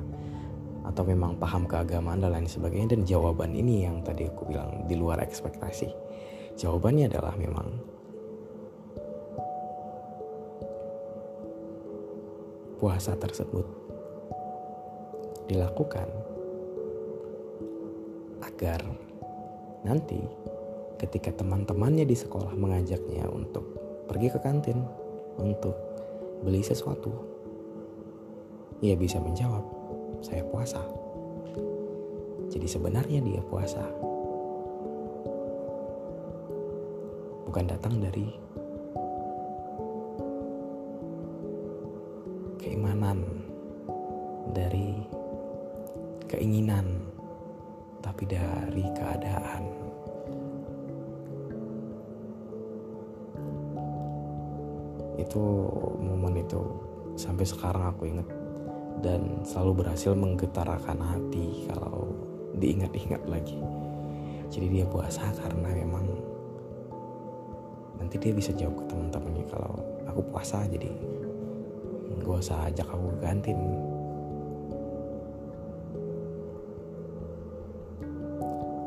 atau 0.87 1.03
memang 1.03 1.35
paham 1.35 1.67
keagamaan 1.67 2.23
dan 2.23 2.31
lain 2.31 2.47
sebagainya. 2.47 2.95
Dan 2.95 3.03
jawaban 3.03 3.51
ini 3.51 3.83
yang 3.83 3.99
tadi 3.99 4.31
aku 4.31 4.47
bilang 4.47 4.87
di 4.87 4.95
luar 4.95 5.19
ekspektasi. 5.19 5.91
Jawabannya 6.55 7.11
adalah 7.11 7.35
memang 7.35 7.67
puasa 12.79 13.13
tersebut 13.13 13.67
dilakukan 15.45 16.07
agar 18.41 18.81
nanti 19.85 20.17
ketika 21.01 21.33
teman-temannya 21.33 22.05
di 22.05 22.13
sekolah 22.13 22.53
mengajaknya 22.53 23.25
untuk 23.25 23.65
pergi 24.05 24.29
ke 24.29 24.37
kantin 24.37 24.85
untuk 25.41 25.73
beli 26.45 26.61
sesuatu 26.61 27.09
ia 28.85 28.93
bisa 28.93 29.17
menjawab 29.21 29.61
saya 30.21 30.45
puasa. 30.45 30.81
Jadi 32.49 32.67
sebenarnya 32.67 33.21
dia 33.21 33.41
puasa. 33.45 33.81
Bukan 37.45 37.65
datang 37.69 38.01
dari 38.01 38.29
sekarang 57.51 57.83
aku 57.91 58.07
ingat 58.07 58.27
dan 59.03 59.43
selalu 59.43 59.83
berhasil 59.83 60.15
menggetarkan 60.15 60.99
hati 60.99 61.67
kalau 61.67 62.07
diingat-ingat 62.55 63.23
lagi. 63.27 63.59
Jadi 64.51 64.67
dia 64.79 64.85
puasa 64.87 65.31
karena 65.35 65.69
memang 65.75 66.05
nanti 67.99 68.15
dia 68.19 68.31
bisa 68.31 68.51
jawab 68.55 68.79
ke 68.79 68.83
teman-temannya 68.91 69.45
kalau 69.47 69.73
aku 70.07 70.21
puasa 70.31 70.65
jadi 70.67 70.91
gak 72.21 72.39
usah 72.39 72.69
ajak 72.69 72.87
aku 72.87 73.05
ke 73.15 73.19
kantin. 73.23 73.59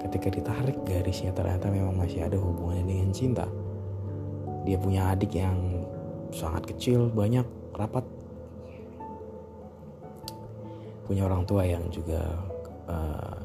Ketika 0.05 0.29
ditarik 0.31 0.79
garisnya 0.87 1.33
ternyata 1.35 1.67
memang 1.73 1.97
masih 1.99 2.23
ada 2.23 2.39
hubungannya 2.39 2.87
dengan 2.87 3.11
cinta. 3.11 3.47
Dia 4.63 4.79
punya 4.79 5.13
adik 5.13 5.35
yang 5.37 5.85
sangat 6.31 6.71
kecil, 6.71 7.11
banyak, 7.11 7.45
rapat 7.75 8.05
punya 11.05 11.29
orang 11.29 11.45
tua 11.45 11.69
yang 11.69 11.85
juga 11.93 12.21
uh, 12.89 13.37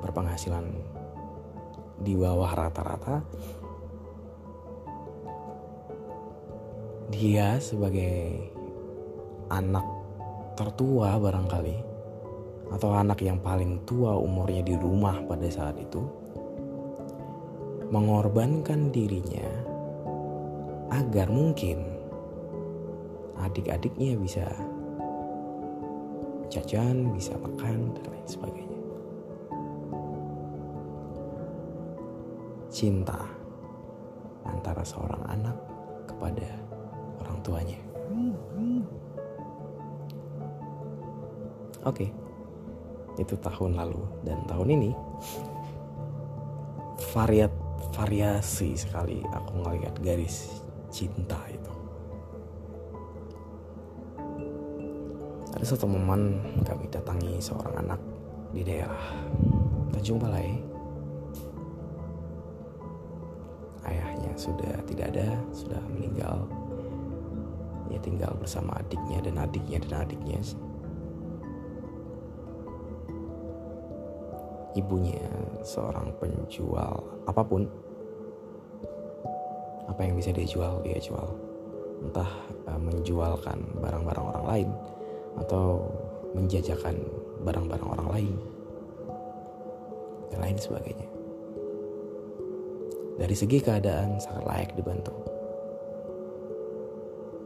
berpenghasilan 0.00 0.64
di 2.00 2.16
bawah 2.16 2.50
rata-rata 2.52 3.24
dia 7.12 7.60
sebagai 7.62 8.50
anak 9.52 9.86
tertua 10.58 11.20
barangkali 11.20 11.76
atau 12.74 12.90
anak 12.96 13.22
yang 13.22 13.38
paling 13.38 13.84
tua 13.86 14.18
umurnya 14.18 14.64
di 14.66 14.74
rumah 14.74 15.22
pada 15.28 15.46
saat 15.46 15.78
itu 15.78 16.02
mengorbankan 17.92 18.90
dirinya 18.90 19.46
agar 20.90 21.30
mungkin 21.30 21.84
adik-adiknya 23.38 24.18
bisa 24.18 24.46
jajan, 26.48 27.12
bisa 27.12 27.36
makan, 27.38 27.92
dan 27.96 28.04
lain 28.08 28.28
sebagainya. 28.28 28.80
Cinta 32.72 33.20
antara 34.44 34.82
seorang 34.82 35.22
anak 35.30 35.56
kepada 36.10 36.48
orang 37.22 37.38
tuanya. 37.44 37.80
Oke, 41.84 42.08
okay. 42.08 42.10
itu 43.20 43.36
tahun 43.44 43.76
lalu 43.76 44.00
dan 44.24 44.40
tahun 44.48 44.68
ini 44.72 44.90
variat 47.12 47.52
variasi 47.92 48.72
sekali 48.72 49.20
aku 49.20 49.60
ngelihat 49.60 49.94
garis 50.00 50.64
cinta 50.88 51.36
itu. 51.52 51.83
Ada 55.64 55.80
satu 55.80 55.88
momen 55.88 56.44
kami 56.60 56.92
datangi 56.92 57.40
seorang 57.40 57.88
anak 57.88 57.96
di 58.52 58.60
daerah 58.60 59.00
Tanjung 59.96 60.20
Balai. 60.20 60.60
Ayahnya 63.88 64.28
sudah 64.36 64.76
tidak 64.84 65.16
ada, 65.16 65.40
sudah 65.56 65.80
meninggal. 65.88 66.44
Ia 67.88 67.96
tinggal 68.04 68.36
bersama 68.36 68.76
adiknya 68.76 69.24
dan 69.24 69.40
adiknya 69.40 69.80
dan 69.88 70.04
adiknya. 70.04 70.36
Ibunya 74.76 75.24
seorang 75.64 76.12
penjual 76.20 77.24
apa 77.24 77.40
pun. 77.40 77.64
Apa 79.88 80.04
yang 80.04 80.20
bisa 80.20 80.28
dia 80.28 80.44
jual, 80.44 80.84
dia 80.84 81.00
jual. 81.00 81.32
Entah 82.04 82.28
uh, 82.68 82.76
menjualkan 82.76 83.64
barang-barang 83.80 84.26
orang 84.28 84.44
lain 84.44 84.70
atau 85.38 85.86
menjajakan 86.34 86.98
barang-barang 87.42 87.88
orang 87.88 88.08
lain 88.10 88.36
dan 90.32 90.38
lain 90.42 90.58
sebagainya. 90.58 91.08
Dari 93.14 93.34
segi 93.38 93.62
keadaan 93.62 94.18
sangat 94.18 94.42
layak 94.42 94.70
dibantu. 94.74 95.14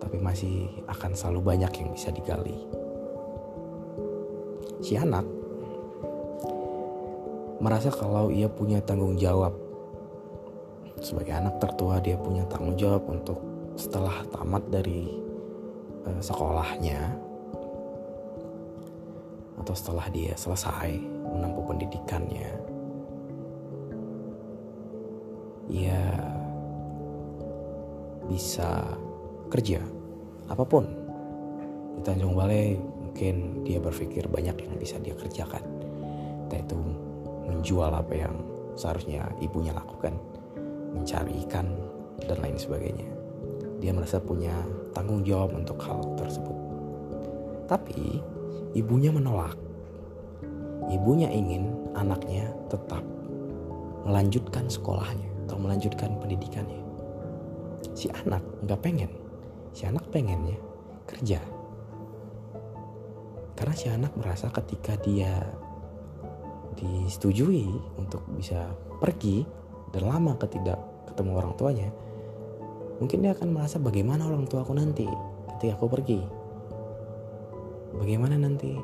Tapi 0.01 0.17
masih 0.17 0.73
akan 0.89 1.13
selalu 1.13 1.41
banyak 1.45 1.73
yang 1.85 1.93
bisa 1.93 2.09
digali. 2.09 2.57
Si 4.81 4.97
anak 4.97 5.27
merasa 7.59 7.91
kalau 7.91 8.31
ia 8.31 8.47
punya 8.47 8.79
tanggung 8.81 9.19
jawab 9.19 9.51
sebagai 11.03 11.35
anak 11.35 11.59
tertua 11.63 11.99
dia 11.99 12.15
punya 12.19 12.47
tanggung 12.47 12.79
jawab 12.79 13.03
untuk 13.07 13.39
setelah 13.79 14.23
tamat 14.31 14.63
dari 14.71 15.11
uh, 16.07 16.23
sekolahnya 16.23 17.28
atau 19.69 19.77
setelah 19.77 20.09
dia 20.09 20.33
selesai 20.33 20.97
menempuh 21.29 21.61
pendidikannya, 21.69 22.57
ia 25.69 26.01
bisa 28.33 28.81
kerja 29.53 29.85
apa 30.49 30.65
pun. 30.65 30.89
Di 31.93 32.01
Tanjung 32.01 32.33
Balai 32.33 32.81
mungkin 32.81 33.61
dia 33.69 33.77
berpikir 33.77 34.25
banyak 34.33 34.57
yang 34.57 34.73
bisa 34.81 34.97
dia 35.05 35.13
kerjakan. 35.13 35.61
Yaitu 36.49 36.81
menjual 37.45 37.93
apa 37.93 38.15
yang 38.17 38.41
seharusnya 38.73 39.29
ibunya 39.45 39.77
lakukan 39.77 40.17
mencari 40.97 41.45
ikan 41.45 41.77
dan 42.25 42.41
lain 42.41 42.57
sebagainya. 42.57 43.05
Dia 43.85 43.93
merasa 43.93 44.17
punya 44.17 44.65
tanggung 44.97 45.29
jawab 45.29 45.53
untuk 45.53 45.77
hal 45.85 46.01
tersebut. 46.17 46.57
Tapi 47.69 48.38
ibunya 48.75 49.11
menolak. 49.13 49.57
ibunya 50.89 51.29
ingin 51.29 51.69
anaknya 51.93 52.49
tetap 52.73 53.05
melanjutkan 54.09 54.73
sekolahnya 54.73 55.29
atau 55.45 55.61
melanjutkan 55.61 56.17
pendidikannya. 56.17 56.81
Si 57.93 58.09
anak 58.25 58.41
nggak 58.65 58.81
pengen, 58.81 59.13
si 59.77 59.85
anak 59.85 60.09
pengennya 60.09 60.57
kerja. 61.05 61.45
Karena 63.53 63.75
si 63.77 63.93
anak 63.93 64.17
merasa 64.17 64.49
ketika 64.49 64.97
dia 65.05 65.45
disetujui 66.79 67.69
untuk 67.99 68.23
bisa 68.33 68.71
pergi 69.03 69.43
dan 69.93 70.09
lama 70.09 70.41
ketidak 70.41 70.79
ketemu 71.11 71.31
orang 71.37 71.53
tuanya, 71.59 71.89
mungkin 73.03 73.19
dia 73.25 73.35
akan 73.35 73.51
merasa 73.51 73.77
bagaimana 73.83 74.25
orang 74.25 74.47
tua 74.47 74.63
aku 74.63 74.73
nanti 74.73 75.05
ketika 75.57 75.75
aku 75.75 75.91
pergi. 75.91 76.38
Bagaimana 77.99 78.39
nanti 78.39 78.79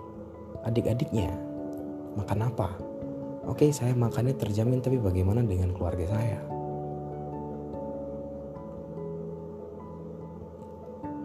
adik-adiknya 0.66 1.30
makan 2.18 2.50
apa? 2.50 2.68
Oke, 3.46 3.70
saya 3.70 3.94
makannya 3.94 4.34
terjamin, 4.34 4.82
tapi 4.82 4.98
bagaimana 4.98 5.44
dengan 5.44 5.70
keluarga 5.70 6.08
saya? 6.10 6.40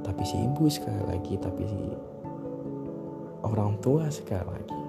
Tapi 0.06 0.24
si 0.28 0.36
ibu 0.38 0.68
sekali 0.68 1.02
lagi, 1.08 1.34
tapi 1.40 1.64
si 1.66 1.82
orang 3.42 3.80
tua 3.80 4.12
sekali 4.12 4.46
lagi. 4.46 4.80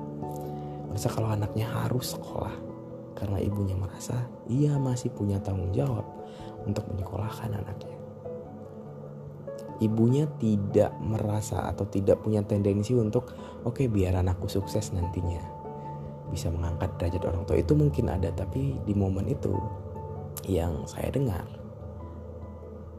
Merasa 0.91 1.09
kalau 1.09 1.31
anaknya 1.31 1.71
harus 1.71 2.19
sekolah 2.19 2.55
karena 3.15 3.39
ibunya 3.39 3.79
merasa 3.79 4.27
ia 4.51 4.75
masih 4.75 5.15
punya 5.15 5.39
tanggung 5.39 5.71
jawab 5.71 6.03
untuk 6.67 6.83
menyekolahkan 6.91 7.53
anaknya. 7.63 7.90
Ibunya 9.81 10.29
tidak 10.37 10.93
merasa 11.01 11.65
atau 11.73 11.89
tidak 11.89 12.21
punya 12.21 12.45
tendensi 12.45 12.93
untuk 12.93 13.33
oke 13.65 13.81
okay, 13.81 13.87
biar 13.89 14.21
anakku 14.21 14.45
sukses 14.45 14.93
nantinya. 14.93 15.41
Bisa 16.29 16.53
mengangkat 16.53 17.01
derajat 17.01 17.23
orang 17.27 17.43
tua 17.49 17.57
itu 17.59 17.73
mungkin 17.73 18.13
ada 18.13 18.29
tapi 18.31 18.77
di 18.85 18.93
momen 18.93 19.27
itu 19.27 19.57
yang 20.47 20.85
saya 20.85 21.11
dengar 21.11 21.61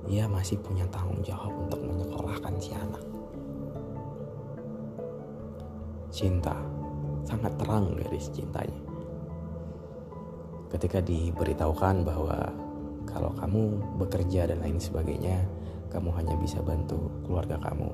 ia 0.09 0.25
masih 0.25 0.57
punya 0.57 0.87
tanggung 0.89 1.21
jawab 1.21 1.53
untuk 1.53 1.77
menyekolahkan 1.85 2.53
si 2.57 2.73
anak. 2.73 3.03
Cinta 6.09 6.57
sangat 7.21 7.53
terang 7.61 7.93
dari 7.93 8.17
cintanya. 8.17 8.81
Ketika 10.73 11.03
diberitahukan 11.03 11.95
bahwa 12.07 12.49
kalau 13.05 13.35
kamu 13.37 13.77
bekerja 14.01 14.49
dan 14.49 14.63
lain 14.63 14.79
sebagainya 14.79 15.43
kamu 15.91 16.09
hanya 16.15 16.35
bisa 16.39 16.63
bantu 16.63 17.11
keluarga 17.27 17.59
kamu 17.59 17.89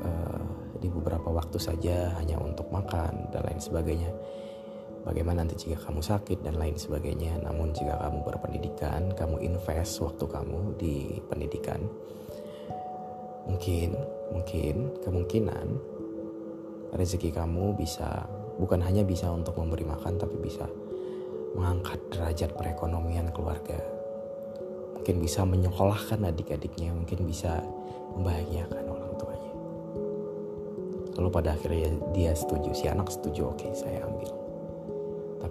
uh, 0.00 0.42
di 0.80 0.88
beberapa 0.90 1.28
waktu 1.30 1.60
saja 1.60 2.16
hanya 2.18 2.40
untuk 2.40 2.66
makan 2.72 3.30
dan 3.30 3.44
lain 3.46 3.60
sebagainya 3.60 4.10
bagaimana 5.02 5.42
nanti 5.42 5.66
jika 5.68 5.90
kamu 5.90 6.00
sakit 6.02 6.38
dan 6.46 6.56
lain 6.58 6.78
sebagainya. 6.78 7.42
Namun 7.42 7.74
jika 7.74 7.98
kamu 7.98 8.18
berpendidikan, 8.22 9.10
kamu 9.14 9.42
invest 9.42 9.98
waktu 10.02 10.24
kamu 10.24 10.60
di 10.78 11.18
pendidikan, 11.26 11.82
mungkin, 13.46 13.98
mungkin 14.30 14.74
kemungkinan 15.02 15.66
rezeki 16.94 17.34
kamu 17.34 17.74
bisa 17.76 18.26
bukan 18.60 18.78
hanya 18.84 19.02
bisa 19.02 19.28
untuk 19.32 19.58
memberi 19.58 19.82
makan, 19.82 20.14
tapi 20.18 20.36
bisa 20.38 20.66
mengangkat 21.52 21.98
derajat 22.14 22.50
perekonomian 22.54 23.28
keluarga. 23.34 24.01
Mungkin 25.02 25.18
bisa 25.18 25.42
menyekolahkan 25.42 26.22
adik-adiknya, 26.22 26.94
mungkin 26.94 27.26
bisa 27.26 27.58
membahagiakan 28.14 28.84
orang 28.86 29.12
tuanya. 29.18 29.52
Lalu 31.18 31.28
pada 31.34 31.58
akhirnya 31.58 31.90
dia 32.14 32.30
setuju, 32.38 32.70
si 32.70 32.86
anak 32.86 33.10
setuju, 33.10 33.50
oke 33.50 33.66
okay, 33.66 33.74
saya 33.74 34.06
ambil 34.06 34.42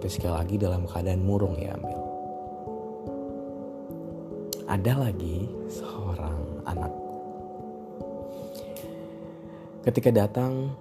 tapi 0.01 0.07
sekali 0.07 0.33
lagi 0.33 0.55
dalam 0.57 0.87
keadaan 0.87 1.21
murung 1.21 1.53
ya 1.59 1.75
ambil. 1.75 1.99
Ada 4.71 4.93
lagi 4.97 5.45
seorang 5.67 6.63
anak. 6.63 6.93
Ketika 9.83 10.09
datang, 10.09 10.73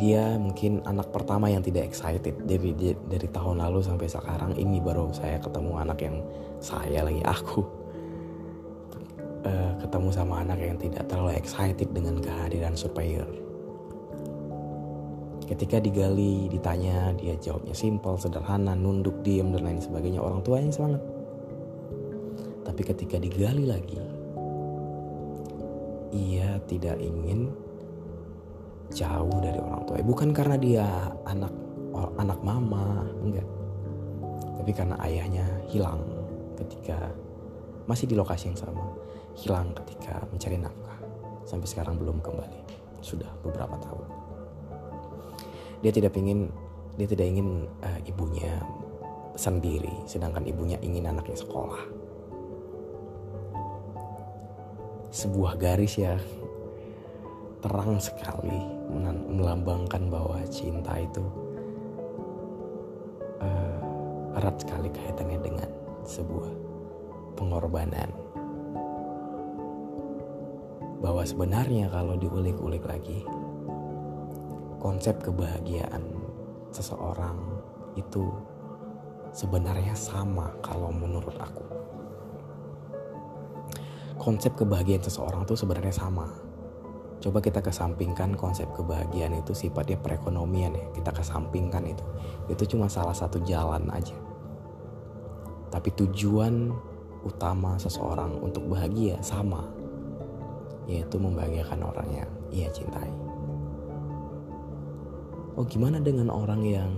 dia 0.00 0.40
mungkin 0.40 0.80
anak 0.88 1.12
pertama 1.12 1.52
yang 1.52 1.60
tidak 1.60 1.92
excited 1.92 2.32
dari 2.48 2.72
dari 2.96 3.28
tahun 3.28 3.60
lalu 3.60 3.84
sampai 3.84 4.08
sekarang 4.08 4.56
ini 4.56 4.80
baru 4.80 5.12
saya 5.12 5.36
ketemu 5.36 5.72
anak 5.76 5.98
yang 6.00 6.16
saya 6.64 7.04
lagi 7.04 7.20
aku 7.20 7.60
uh, 9.44 9.72
ketemu 9.84 10.08
sama 10.08 10.40
anak 10.40 10.58
yang 10.64 10.78
tidak 10.80 11.04
terlalu 11.12 11.36
excited 11.36 11.88
dengan 11.92 12.16
kehadiran 12.24 12.72
superior 12.72 13.28
Ketika 15.52 15.82
digali, 15.84 16.48
ditanya, 16.48 17.12
dia 17.12 17.36
jawabnya 17.36 17.76
simpel, 17.76 18.16
sederhana, 18.16 18.72
nunduk, 18.72 19.20
diem, 19.20 19.52
dan 19.52 19.68
lain 19.68 19.84
sebagainya. 19.84 20.22
Orang 20.24 20.40
tuanya 20.40 20.72
semangat. 20.72 21.04
Tapi 22.64 22.80
ketika 22.80 23.20
digali 23.20 23.68
lagi, 23.68 24.00
ia 26.14 26.56
tidak 26.64 26.96
ingin 27.04 27.52
jauh 28.92 29.38
dari 29.40 29.58
orang 29.58 29.82
tua. 29.88 30.00
Bukan 30.04 30.30
karena 30.36 30.56
dia 30.60 30.86
anak 31.26 31.52
anak 32.16 32.38
mama, 32.44 33.08
enggak. 33.20 33.48
Tapi 34.62 34.70
karena 34.72 34.96
ayahnya 35.02 35.44
hilang 35.68 36.00
ketika 36.60 37.10
masih 37.88 38.06
di 38.06 38.14
lokasi 38.14 38.52
yang 38.52 38.58
sama. 38.60 38.84
Hilang 39.32 39.72
ketika 39.82 40.22
mencari 40.28 40.60
nafkah. 40.60 40.98
Sampai 41.48 41.66
sekarang 41.66 41.98
belum 41.98 42.20
kembali. 42.20 42.60
Sudah 43.02 43.28
beberapa 43.42 43.74
tahun 43.82 44.22
dia 45.82 45.90
tidak 45.90 46.14
ingin 46.14 46.48
dia 46.94 47.10
tidak 47.10 47.26
ingin 47.26 47.66
uh, 47.82 48.00
ibunya 48.06 48.54
sendiri 49.34 49.90
sedangkan 50.06 50.46
ibunya 50.46 50.78
ingin 50.78 51.10
anaknya 51.10 51.34
sekolah 51.34 51.82
sebuah 55.12 55.58
garis 55.58 55.98
ya 55.98 56.16
terang 57.62 57.94
sekali 58.02 58.58
melambangkan 59.30 60.10
bahwa 60.10 60.42
cinta 60.50 60.98
itu 60.98 61.22
uh, 63.38 63.78
erat 64.34 64.58
sekali 64.58 64.90
kaitannya 64.90 65.38
dengan 65.38 65.70
sebuah 66.02 66.50
pengorbanan 67.38 68.10
bahwa 70.98 71.22
sebenarnya 71.22 71.86
kalau 71.90 72.18
diulik-ulik 72.18 72.82
lagi 72.82 73.22
konsep 74.82 75.22
kebahagiaan 75.22 76.02
seseorang 76.74 77.38
itu 77.94 78.26
sebenarnya 79.30 79.94
sama 79.94 80.50
kalau 80.60 80.90
menurut 80.90 81.38
aku. 81.38 81.62
Konsep 84.18 84.54
kebahagiaan 84.54 85.02
seseorang 85.02 85.46
itu 85.46 85.54
sebenarnya 85.54 85.94
sama. 85.94 86.41
Coba 87.22 87.38
kita 87.38 87.62
kesampingkan 87.62 88.34
konsep 88.34 88.66
kebahagiaan 88.74 89.38
itu 89.38 89.54
sifatnya 89.54 89.94
perekonomian 90.02 90.74
ya. 90.74 90.86
Kita 90.90 91.14
kesampingkan 91.14 91.86
itu. 91.86 92.04
Itu 92.50 92.76
cuma 92.76 92.90
salah 92.90 93.14
satu 93.14 93.38
jalan 93.46 93.86
aja. 93.94 94.18
Tapi 95.70 95.88
tujuan 95.94 96.74
utama 97.22 97.78
seseorang 97.78 98.42
untuk 98.42 98.66
bahagia 98.66 99.22
sama. 99.22 99.62
Yaitu 100.90 101.14
membahagiakan 101.14 101.80
orang 101.86 102.08
yang 102.10 102.30
ia 102.50 102.66
cintai 102.74 103.32
oh 105.56 105.64
gimana 105.68 106.00
dengan 106.00 106.32
orang 106.32 106.64
yang 106.64 106.92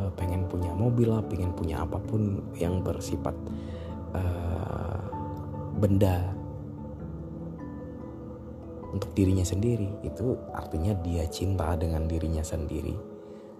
uh, 0.00 0.08
pengen 0.16 0.48
punya 0.48 0.72
mobil 0.72 1.12
lah 1.12 1.24
pengen 1.24 1.52
punya 1.52 1.84
apa 1.84 2.00
pun 2.00 2.40
yang 2.56 2.80
bersifat 2.80 3.36
uh, 4.16 5.00
benda 5.76 6.32
untuk 8.92 9.10
dirinya 9.16 9.42
sendiri 9.42 9.88
itu 10.04 10.36
artinya 10.52 10.92
dia 11.00 11.24
cinta 11.32 11.72
dengan 11.80 12.04
dirinya 12.06 12.44
sendiri 12.44 12.94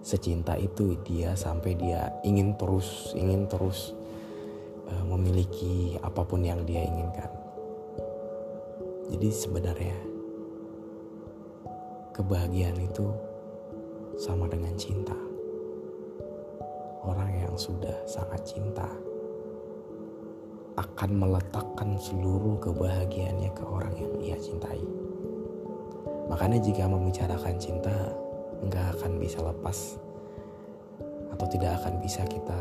secinta 0.05 0.53
itu 0.55 0.95
dia 1.01 1.33
sampai 1.33 1.73
dia 1.75 2.13
ingin 2.21 2.53
terus 2.55 3.11
ingin 3.17 3.49
terus 3.49 3.97
uh, 4.87 5.03
memiliki 5.09 5.97
apa 5.99 6.21
pun 6.21 6.45
yang 6.45 6.61
dia 6.63 6.85
inginkan 6.85 7.31
jadi 9.09 9.29
sebenarnya 9.33 10.13
kebahagiaan 12.13 12.77
itu 12.77 13.09
sama 14.21 14.45
dengan 14.45 14.77
cinta. 14.77 15.17
Orang 17.03 17.33
yang 17.35 17.57
sudah 17.57 18.05
sangat 18.07 18.45
cinta 18.47 18.87
akan 20.77 21.11
meletakkan 21.19 21.99
seluruh 21.99 22.57
kebahagiaannya 22.63 23.51
ke 23.51 23.63
orang 23.65 23.93
yang 23.97 24.13
ia 24.23 24.37
cintai. 24.39 24.81
Makanya 26.31 26.59
jika 26.63 26.87
membicarakan 26.87 27.55
cinta, 27.59 27.91
nggak 28.63 28.99
akan 28.99 29.11
bisa 29.19 29.43
lepas. 29.43 29.99
Atau 31.35 31.45
tidak 31.49 31.81
akan 31.83 31.99
bisa 31.99 32.23
kita 32.29 32.59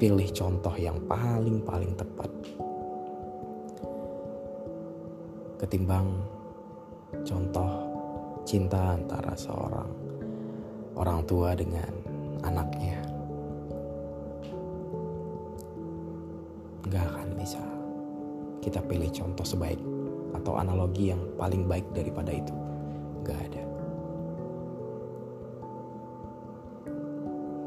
pilih 0.00 0.26
contoh 0.32 0.74
yang 0.80 0.96
paling-paling 1.04 1.92
tepat. 1.94 2.30
Ketimbang 5.60 6.08
contoh 7.20 7.68
cinta 8.48 8.96
antara 8.96 9.36
seorang 9.36 9.90
orang 10.96 11.20
tua 11.28 11.52
dengan 11.52 11.92
anaknya. 12.42 12.98
Nggak 16.88 17.04
akan 17.12 17.28
bisa 17.36 17.62
kita 18.64 18.80
pilih 18.88 19.12
contoh 19.12 19.44
sebaik 19.44 19.99
atau 20.34 20.56
analogi 20.58 21.12
yang 21.12 21.22
paling 21.36 21.66
baik 21.66 21.86
daripada 21.94 22.30
itu. 22.34 22.54
Nggak 23.22 23.38
ada. 23.50 23.62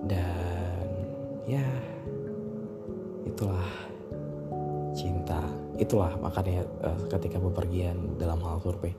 Dan 0.08 0.88
ya 1.48 1.68
itulah 3.28 3.70
cinta. 4.94 5.42
Itulah 5.80 6.14
makanya 6.22 6.64
uh, 6.86 7.02
ketika 7.10 7.42
bepergian 7.42 7.98
dalam 8.22 8.38
hal 8.46 8.62
survei 8.62 8.94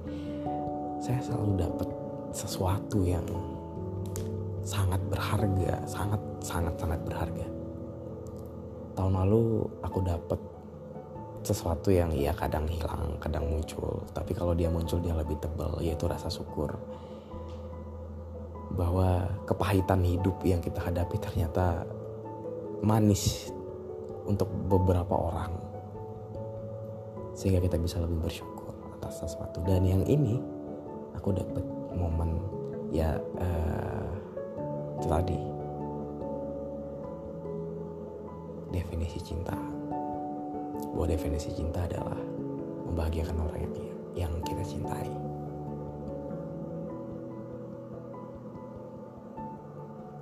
saya 1.05 1.21
selalu 1.21 1.61
dapat 1.61 1.89
sesuatu 2.33 3.05
yang 3.05 3.29
sangat 4.65 4.99
berharga 5.13 5.85
sangat 5.85 6.21
sangat 6.41 6.75
sangat 6.81 7.01
berharga. 7.05 7.47
Tahun 8.97 9.13
lalu 9.13 9.69
aku 9.85 9.99
dapat 10.01 10.41
sesuatu 11.45 11.93
yang 11.93 12.11
ya 12.17 12.33
kadang 12.33 12.65
hilang 12.65 13.21
kadang 13.21 13.45
muncul. 13.45 14.01
Tapi 14.17 14.33
kalau 14.33 14.57
dia 14.57 14.73
muncul 14.73 14.99
dia 14.99 15.13
lebih 15.13 15.37
tebal 15.39 15.77
yaitu 15.85 16.09
rasa 16.09 16.33
syukur. 16.33 16.73
Bahwa 18.75 19.29
kepahitan 19.47 20.03
hidup 20.03 20.41
yang 20.43 20.59
kita 20.59 20.81
hadapi 20.83 21.21
ternyata 21.21 21.85
manis 22.81 23.53
untuk 24.25 24.49
beberapa 24.67 25.13
orang. 25.15 25.53
Sehingga 27.37 27.61
kita 27.61 27.77
bisa 27.77 28.01
lebih 28.01 28.25
bersyukur 28.25 28.73
atas 28.99 29.23
sesuatu. 29.23 29.61
Dan 29.69 29.85
yang 29.85 30.03
ini 30.09 30.41
aku 31.13 31.37
dapat 31.37 31.63
momen 31.93 32.41
ya 32.91 33.21
uh, 33.39 34.11
tadi. 35.05 35.39
Definisi 38.75 39.23
cinta 39.23 39.74
bahwa 40.95 41.11
definisi 41.11 41.51
cinta 41.51 41.83
adalah 41.83 42.15
membahagiakan 42.87 43.35
orang 43.43 43.67
yang 43.67 43.75
yang 44.15 44.33
kita 44.47 44.63
cintai. 44.63 45.11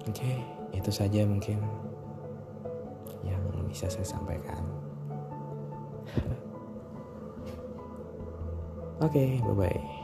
Oke 0.09 0.19
okay, 0.19 0.41
itu 0.73 0.91
saja 0.91 1.29
mungkin 1.29 1.61
yang 3.23 3.45
bisa 3.69 3.93
saya 3.93 4.09
sampaikan. 4.09 4.65
Oke 9.05 9.13
okay, 9.13 9.45
bye 9.45 9.69
bye 9.69 10.02